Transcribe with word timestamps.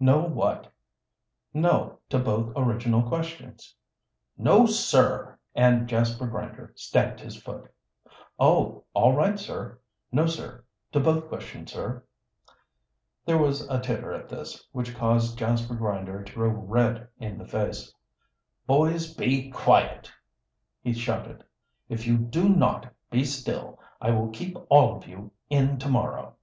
"No, 0.00 0.22
what?" 0.22 0.72
"No, 1.52 1.98
to 2.08 2.18
both 2.18 2.50
original 2.56 3.02
questions." 3.02 3.74
"No, 4.38 4.64
sir!" 4.64 5.38
and 5.54 5.86
Jasper 5.86 6.26
Grinder 6.26 6.72
stamped 6.74 7.20
his 7.20 7.36
foot. 7.36 7.70
"Oh! 8.38 8.84
All 8.94 9.12
right, 9.12 9.38
sir. 9.38 9.78
No, 10.10 10.24
sir, 10.24 10.64
to 10.92 11.00
both 11.00 11.28
questions, 11.28 11.72
sir." 11.74 12.02
There 13.26 13.36
was 13.36 13.68
a 13.68 13.78
titter 13.78 14.14
at 14.14 14.30
this, 14.30 14.66
which 14.72 14.96
caused 14.96 15.36
Jasper 15.36 15.74
Grinder 15.74 16.24
to 16.24 16.32
grow 16.32 16.48
red 16.52 17.08
in 17.18 17.36
the 17.36 17.44
face. 17.46 17.92
"Boys, 18.66 19.12
be 19.12 19.50
quiet!" 19.50 20.10
he 20.80 20.94
shouted. 20.94 21.44
"If 21.90 22.06
you 22.06 22.16
do 22.16 22.48
not 22.48 22.90
be 23.10 23.26
still 23.26 23.78
I 24.00 24.12
will 24.12 24.30
keep 24.30 24.56
all 24.70 24.96
of 24.96 25.06
you 25.06 25.32
in 25.50 25.78
to 25.80 25.88
morrow." 25.90 26.36